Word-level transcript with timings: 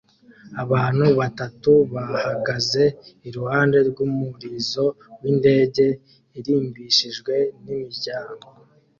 Abantu 0.63 1.05
batatu 1.19 1.71
bahagaze 1.93 2.83
iruhande 3.27 3.77
rwumurizo 3.89 4.85
windege 5.21 5.87
irimbishijwe 6.37 7.35
nimiryango 7.63 8.47